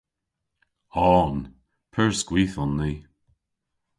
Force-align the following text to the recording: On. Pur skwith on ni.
On. 1.13 1.35
Pur 1.91 2.11
skwith 2.19 2.55
on 2.63 2.71
ni. 2.79 2.91